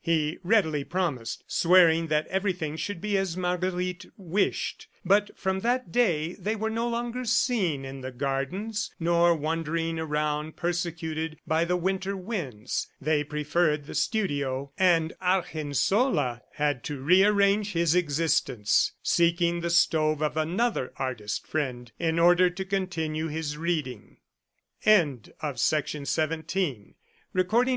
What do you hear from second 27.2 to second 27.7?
months.